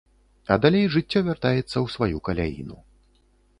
А 0.55 0.55
далей 0.63 0.87
жыццё 0.95 1.19
вяртаецца 1.27 1.63
ў 1.65 1.85
сваю 1.99 2.25
каляіну. 2.31 2.83